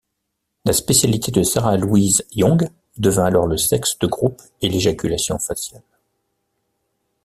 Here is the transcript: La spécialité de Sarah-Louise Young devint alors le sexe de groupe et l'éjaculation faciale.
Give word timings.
La 0.65 0.73
spécialité 0.73 1.31
de 1.31 1.43
Sarah-Louise 1.43 2.25
Young 2.31 2.67
devint 2.97 3.25
alors 3.27 3.45
le 3.45 3.57
sexe 3.57 3.99
de 3.99 4.07
groupe 4.07 4.41
et 4.63 4.67
l'éjaculation 4.67 5.37
faciale. 5.37 5.83